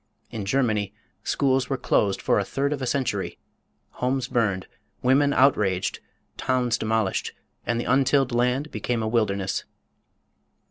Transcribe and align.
In 0.31 0.45
Germany 0.45 0.95
schools 1.23 1.69
were 1.69 1.77
closed 1.77 2.23
for 2.23 2.39
a 2.39 2.43
third 2.43 2.73
of 2.73 2.81
a 2.81 2.87
century, 2.87 3.37
homes 4.01 4.27
burned, 4.27 4.65
women 5.03 5.31
outraged, 5.31 5.99
towns 6.37 6.75
demolished, 6.75 7.33
and 7.67 7.79
the 7.79 7.83
untilled 7.85 8.31
land 8.31 8.71
became 8.71 9.03
a 9.03 9.07
wilderness. 9.07 9.63